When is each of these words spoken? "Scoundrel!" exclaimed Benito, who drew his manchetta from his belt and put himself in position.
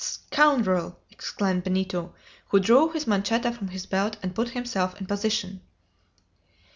"Scoundrel!" 0.03 0.97
exclaimed 1.11 1.63
Benito, 1.63 2.15
who 2.49 2.59
drew 2.59 2.89
his 2.91 3.05
manchetta 3.05 3.51
from 3.51 3.67
his 3.67 3.85
belt 3.85 4.17
and 4.23 4.33
put 4.33 4.49
himself 4.49 4.99
in 4.99 5.05
position. 5.05 5.61